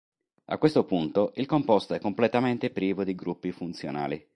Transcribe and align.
A 0.45 0.57
questo 0.57 0.83
punto 0.83 1.31
il 1.35 1.45
composto 1.45 1.93
è 1.93 1.99
completamente 1.99 2.71
privo 2.71 3.03
di 3.03 3.13
gruppi 3.13 3.51
funzionali. 3.51 4.27